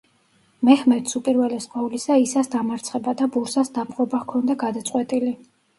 მეჰმედს 0.69 1.17
უპირველეს 1.19 1.69
ყოვლისა, 1.75 2.19
ისას 2.25 2.49
დამარცხება 2.57 3.17
და 3.23 3.31
ბურსას 3.37 3.73
დაპყრობა 3.79 4.25
ჰქონდა 4.27 4.63
გადაწყვეტილი. 4.67 5.39